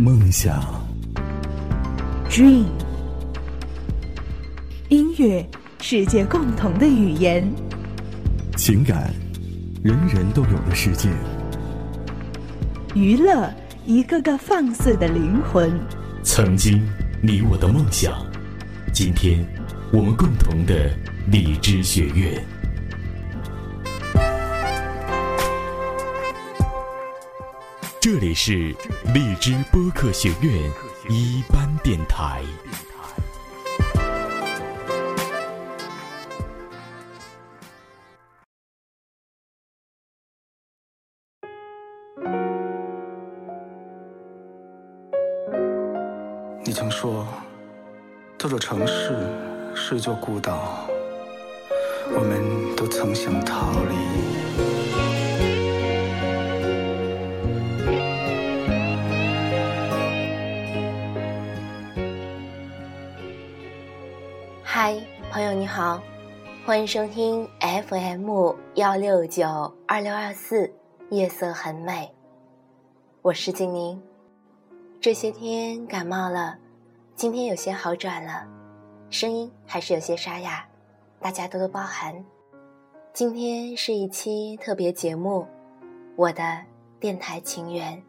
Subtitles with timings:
[0.00, 0.58] 梦想
[2.30, 2.64] ，Dream。
[4.88, 5.46] 音乐，
[5.82, 7.46] 世界共同的语言。
[8.56, 9.12] 情感，
[9.84, 11.10] 人人都有的世界。
[12.94, 13.52] 娱乐，
[13.84, 15.70] 一个个放肆的灵魂。
[16.22, 16.80] 曾经，
[17.22, 18.24] 你我的梦想。
[18.94, 19.46] 今天，
[19.92, 20.90] 我们共同的
[21.30, 22.42] 荔枝学院。
[28.12, 28.74] 这里是
[29.14, 30.68] 荔枝播客学院
[31.08, 32.42] 一班电台。
[46.64, 47.24] 你曾说，
[48.36, 49.14] 这座城市
[49.72, 50.84] 是一座孤岛，
[52.12, 54.89] 我们都曾想逃离。
[65.40, 66.02] 朋友你好，
[66.66, 70.70] 欢迎收听 FM 幺六九二六二四，
[71.08, 72.14] 夜色很美。
[73.22, 73.98] 我是静宁，
[75.00, 76.58] 这些天感冒了，
[77.16, 78.46] 今天有些好转了，
[79.08, 80.62] 声音还是有些沙哑，
[81.20, 82.22] 大家多多包涵。
[83.14, 85.46] 今天是一期特别节目，
[86.16, 86.60] 我的
[87.00, 88.02] 电台情缘。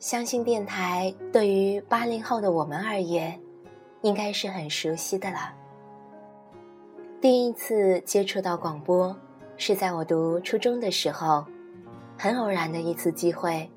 [0.00, 3.40] 相信电台对于八零后的我们而言。
[4.02, 5.52] 应该是很熟悉的了。
[7.26, 9.12] 第一次接触到广播，
[9.56, 11.44] 是在我读初中的时候，
[12.16, 13.68] 很偶然的一次机会，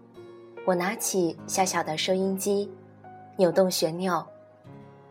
[0.66, 2.70] 我拿起小小的收音机，
[3.38, 4.24] 扭动旋钮，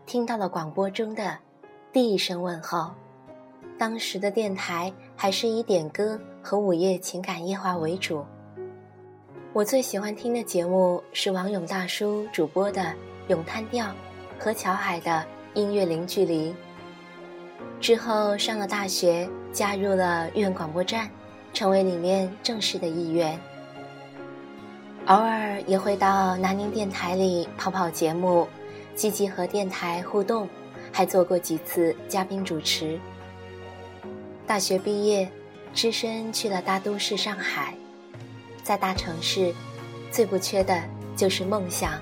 [0.05, 1.37] 听到了广播中的
[1.91, 2.89] 第一声问候。
[3.77, 8.23] 当时的电台还是以点歌和午夜情感夜话为主。
[9.51, 12.81] 我最喜欢听的节目是王勇大叔主播的
[13.27, 13.85] 《咏叹调》。
[14.39, 16.55] 和乔海的音乐零距离。
[17.79, 21.09] 之后上了大学，加入了院广播站，
[21.53, 23.39] 成为里面正式的一员。
[25.07, 28.47] 偶尔也会到南宁电台里跑跑节目，
[28.95, 30.47] 积极和电台互动，
[30.91, 32.99] 还做过几次嘉宾主持。
[34.45, 35.29] 大学毕业，
[35.73, 37.73] 只身去了大都市上海。
[38.63, 39.53] 在大城市，
[40.11, 40.81] 最不缺的
[41.15, 41.93] 就是梦想，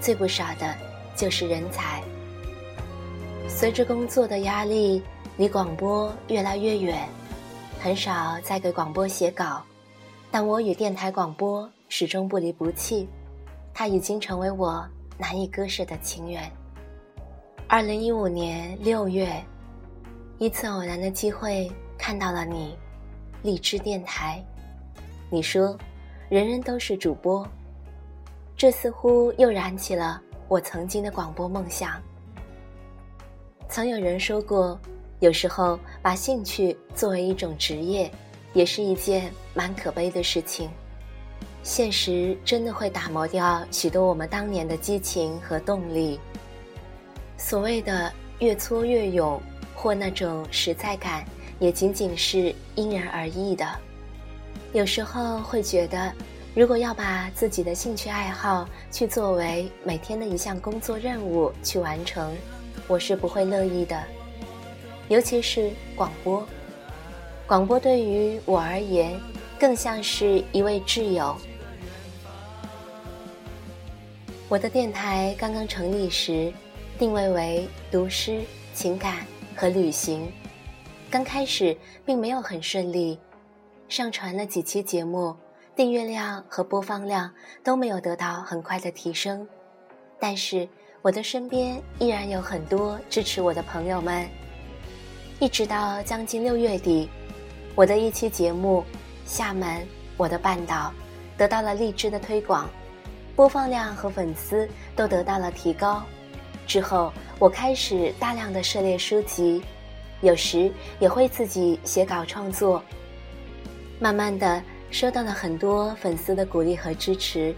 [0.00, 0.74] 最不少的。
[1.16, 2.02] 就是人才。
[3.50, 5.02] 随着工作的压力，
[5.36, 7.06] 离广播越来越远，
[7.78, 9.62] 很少再给广播写稿，
[10.30, 13.06] 但我与电台广播始终不离不弃，
[13.74, 14.82] 它已经成为我
[15.18, 16.50] 难以割舍的情缘。
[17.66, 19.30] 二零一五年六月，
[20.38, 22.74] 一次偶然的机会看到了你，
[23.42, 24.42] 荔枝电台，
[25.28, 25.76] 你说，
[26.30, 27.46] 人人都是主播，
[28.56, 30.22] 这似乎又燃起了。
[30.48, 32.00] 我曾经的广播梦想，
[33.70, 34.76] 曾有人说过，
[35.20, 38.10] 有时候把兴趣作为一种职业，
[38.52, 40.68] 也是一件蛮可悲的事情。
[41.62, 46.18] 现实真的会打磨掉许多我们当年的激情和动力。
[47.38, 49.40] 所谓的越挫越勇，
[49.72, 51.24] 或那种实在感，
[51.60, 53.64] 也仅仅是因人而异的。
[54.72, 56.12] 有时候会觉得。
[56.52, 62.36] 如果要把自己的兴趣爱好去作为每天的一项工作任务去完成，
[62.86, 64.02] 我是不会乐意的。
[65.08, 66.46] 尤其是广播，
[67.46, 69.20] 广播对于我而言，
[69.58, 71.36] 更像是一位挚友。
[74.48, 76.52] 我的电台刚刚成立时，
[76.98, 78.40] 定位为读诗、
[78.74, 79.26] 情感
[79.56, 80.30] 和旅行。
[81.10, 83.18] 刚开始并没有很顺利，
[83.88, 85.36] 上传了几期节目。
[85.76, 87.32] 订阅量和播放量
[87.64, 89.48] 都没有得到很快的提升，
[90.18, 90.68] 但是
[91.02, 94.28] 我的身边依然有很多支持我的朋友们。
[95.38, 97.08] 一直到将近六月底，
[97.74, 98.84] 我的一期节目
[99.30, 99.86] 《厦门
[100.18, 100.92] 我的半岛》
[101.38, 102.68] 得到了荔枝的推广，
[103.34, 106.02] 播放量和粉丝都得到了提高。
[106.66, 109.62] 之后，我开始大量的涉猎书籍，
[110.20, 112.82] 有时也会自己写稿创作。
[113.98, 114.62] 慢慢的。
[114.92, 117.54] 收到了很多粉丝的鼓励和支持，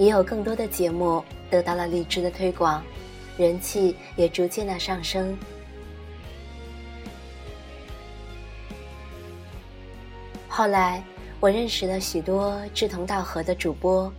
[0.00, 2.82] 也有更多的节目得到了荔枝的推广，
[3.36, 5.36] 人气也逐渐的上升。
[10.48, 11.04] 后来，
[11.38, 14.10] 我认识了许多志同道合的主播，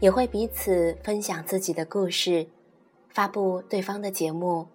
[0.00, 2.44] 也会彼此分享自己的故事，
[3.10, 4.66] 发布对方的节目。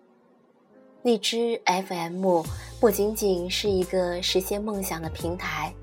[1.03, 2.43] 荔枝 FM
[2.79, 5.73] 不仅仅是一个实现梦想的平台。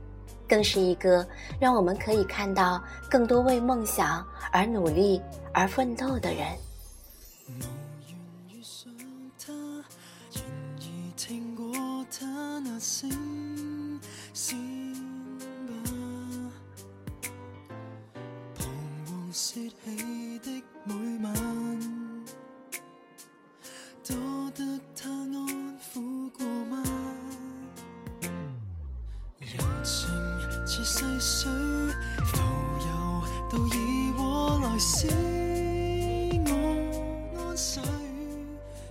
[0.49, 1.27] 更是一个
[1.59, 5.21] 让我们可以看到更多为梦想而努力
[5.53, 6.47] 而奋斗的人。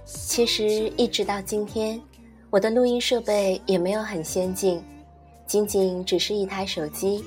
[0.08, 2.02] 其实一直到今天，
[2.50, 4.84] 我的录音设备也没有很先进，
[5.48, 7.24] 仅仅只是一台手机、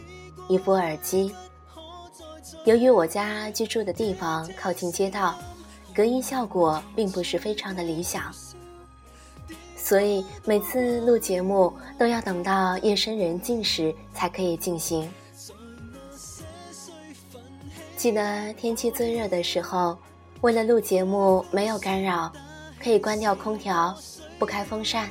[0.49, 1.33] 一副耳机。
[2.65, 5.39] 由于我家居住的地方靠近街道，
[5.95, 8.31] 隔音效果并不是非常的理想，
[9.89, 15.11] 所以每次录节目都要等到夜深人静时才可以进行。
[17.97, 19.97] 记得天气最热的时候，
[20.43, 22.31] 为了录节目没有干扰。
[22.79, 23.97] 可以关掉空调，
[24.39, 25.09] 不开风扇，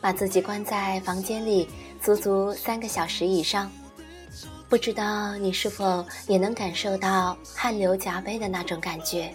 [0.00, 1.68] 把自己关在房间里
[2.02, 3.70] 足足三个小时以上。
[4.68, 9.32] 不知道你是否也能感受到汗流浃背的那种感觉？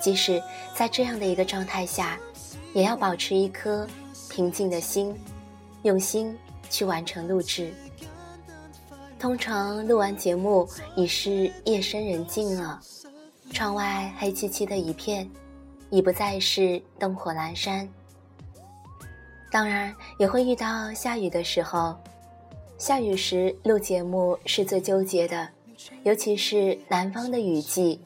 [0.00, 0.42] 即使
[0.74, 2.18] 在这样的一个状态下，
[2.74, 3.86] 也要保持一颗
[4.28, 5.14] 平静的心，
[5.82, 6.36] 用心
[6.70, 7.72] 去完成录制。
[9.18, 12.80] 通常录完节目已是夜深人静了，
[13.52, 15.28] 窗外黑漆漆的一片。
[15.92, 17.86] 已不再是灯火阑珊。
[19.50, 21.94] 当然也会遇到下雨的时候，
[22.78, 25.46] 下雨时录节目是最纠结的，
[26.04, 28.00] 尤其是南方的雨季，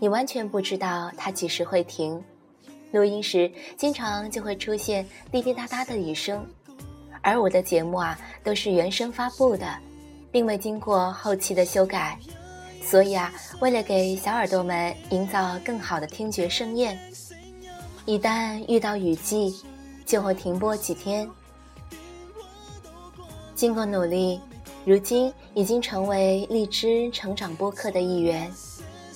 [0.00, 2.20] 你完全不知道它几时会停。
[2.92, 6.46] 录音时经常就会出现滴滴答答的雨声，
[7.22, 9.66] 而我的节目啊都是原声发布的，
[10.30, 12.18] 并未经过后期的修改。
[12.84, 16.98] 所以啊，为了给小耳朵们营造更好的听觉盛宴，
[18.04, 19.56] 一旦遇到雨季，
[20.04, 21.28] 就会停播几天。
[23.54, 24.40] 经过努力，
[24.84, 28.52] 如今已经成为荔枝成长播客的一员，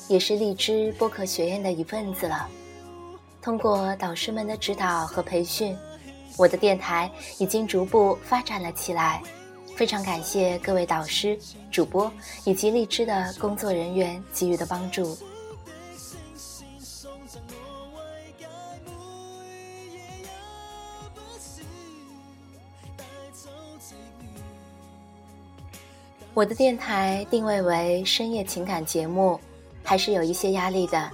[0.08, 2.48] 也是荔枝播客学院的一份子了。
[3.46, 5.78] 通过导师们的指导和培训，
[6.36, 7.08] 我的电台
[7.38, 9.22] 已经逐步发展了起来。
[9.76, 11.38] 非常感谢各位导师、
[11.70, 12.12] 主播
[12.42, 15.16] 以及荔枝的工作人员给予的帮助。
[26.34, 29.38] 我的电台定位为深夜情感节目，
[29.84, 31.08] 还是有一些压力的。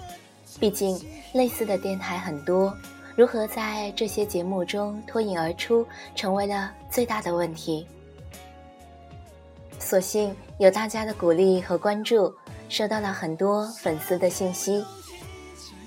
[0.60, 0.98] 毕竟
[1.32, 2.76] 类似的电台很多，
[3.16, 7.86] 如何在这些节目中脱颖而出，成为了最大的问题。
[9.78, 12.32] 所幸有大家的鼓励和关注，
[12.68, 14.84] 收到了很多粉丝的信息，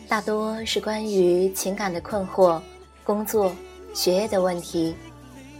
[0.07, 2.62] 大多是关于情感的困惑、
[3.03, 3.56] 工作、
[3.94, 4.94] 学业的问题，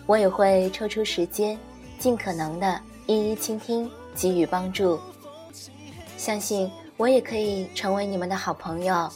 [0.06, 1.58] 我也会抽出时间，
[1.98, 5.00] 尽可能的一一倾听，给予帮助。
[6.18, 9.12] 相信我也可以成为你们的好朋友，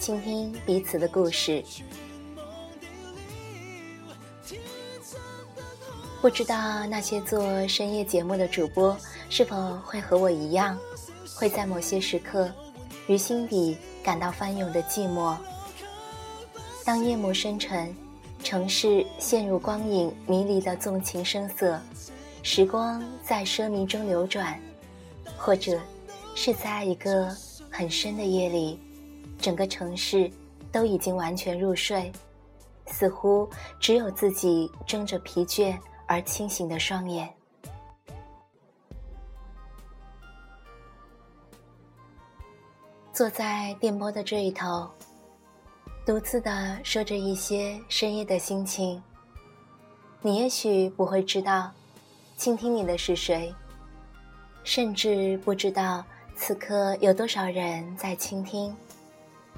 [0.00, 1.62] 倾听彼此的故事。
[6.20, 8.96] 不知道那些做深夜节目的主播
[9.30, 10.76] 是否会和我一样，
[11.34, 12.50] 会在某些时刻，
[13.06, 15.36] 于心底感到翻涌的寂寞。
[16.84, 17.94] 当夜幕深沉，
[18.42, 21.80] 城市陷入光影迷离的纵情声色，
[22.42, 24.60] 时光在奢靡中流转，
[25.38, 25.80] 或者
[26.42, 27.36] 是在一个
[27.70, 28.80] 很深的夜里，
[29.38, 30.32] 整个城市
[30.72, 32.10] 都已经完全入睡，
[32.86, 33.46] 似乎
[33.78, 35.78] 只有自己睁着疲倦。
[36.06, 37.32] 而清醒的双眼，
[43.12, 44.90] 坐在电波的这一头，
[46.06, 49.00] 独自的说着一些深夜的心情。
[50.22, 51.70] 你也许不会知道，
[52.38, 53.54] 倾听你的是谁，
[54.64, 56.02] 甚至不知道
[56.42, 58.74] 此刻有多少人在倾听，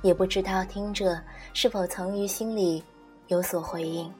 [0.02, 1.16] 也不知道听者
[1.54, 2.82] 是否曾于心里
[3.28, 4.12] 有所回应。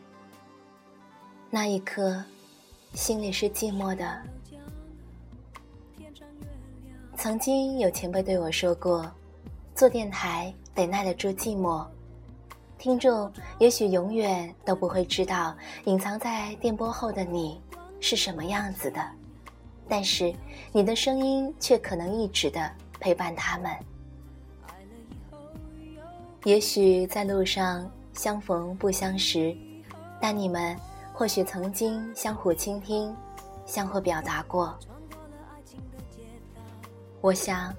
[1.51, 2.23] 那一刻，
[2.95, 4.23] 心里是寂寞的。
[7.17, 9.11] 曾经有前辈对我说过，
[9.75, 11.85] 做电台得耐得住寂寞。
[12.79, 15.53] 听众也许永远都不会知道
[15.87, 17.61] 隐藏在电波后的你
[17.99, 19.05] 是什么样子的，
[19.93, 20.35] 但是
[20.73, 23.71] 你的声音却可能一直的陪伴他们。
[26.45, 29.55] 也许在路上相逢不相识，
[30.19, 30.75] 但你们。
[31.15, 33.15] 或许曾经相互倾听，
[33.67, 34.75] 相互表达过。
[37.21, 37.73] 我想，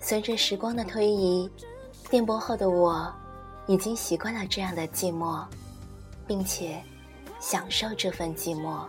[0.00, 1.50] 随着时光的推移，
[2.08, 3.12] 电波后的我，
[3.66, 5.44] 已经习惯了这样的寂寞，
[6.28, 6.80] 并且
[7.40, 8.86] 享受这份寂寞，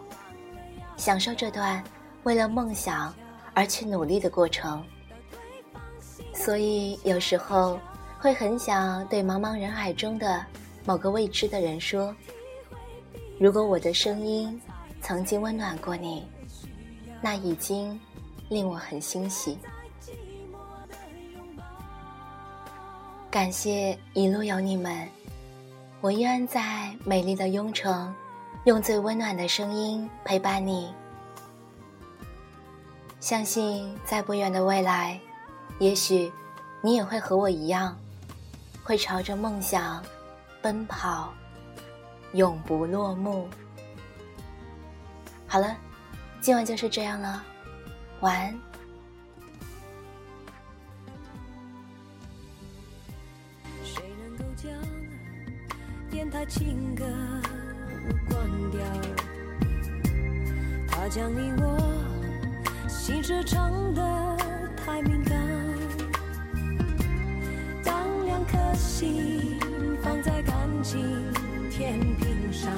[0.95, 1.83] 享受这段
[2.27, 3.15] 为了梦想
[3.53, 4.83] 而去努力的过程。
[6.33, 7.79] 所以有时候
[8.19, 10.45] 会很想对茫茫人海中的
[10.85, 12.13] 某个未知的人说
[13.39, 14.61] ：“如果我的声音
[15.01, 16.27] 曾经温暖过你，
[17.21, 17.97] 那已经
[18.49, 19.57] 令我很欣喜。”
[23.31, 25.07] 感谢一路有你们，
[26.01, 28.13] 我依然在美丽的雍城，
[28.65, 30.93] 用最温暖的声音陪伴你。
[33.19, 35.19] 相信在不远的未来，
[35.79, 36.31] 也许
[36.81, 37.97] 你也会和我一样，
[38.83, 40.03] 会朝着梦想
[40.61, 41.33] 奔跑，
[42.33, 43.49] 永不落幕。
[45.47, 45.75] 好了，
[46.39, 47.43] 今晚就是这样了，
[48.21, 48.59] 晚安。
[56.09, 57.05] 电台情歌
[58.29, 58.79] 关掉，
[60.87, 61.77] 他将你我
[62.97, 64.01] 心事唱得
[64.75, 65.37] 太敏感。
[67.83, 69.57] 当两颗心
[70.03, 70.99] 放在感情
[71.69, 72.69] 天平上，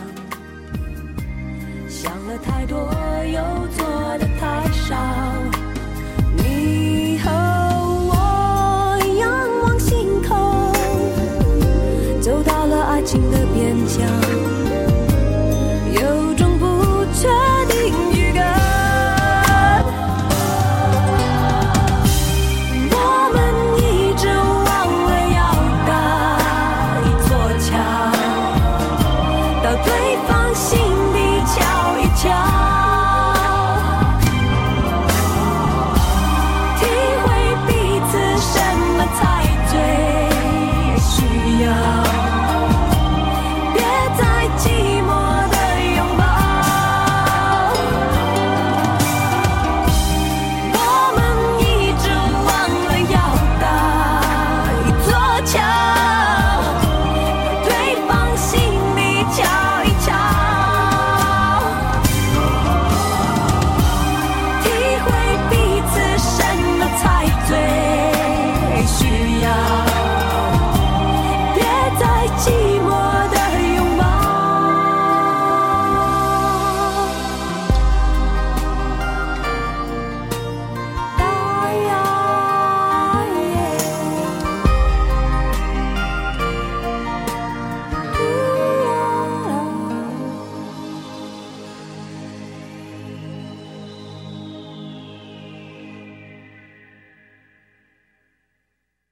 [1.88, 2.78] 想了太多
[3.26, 5.59] 又做的太少。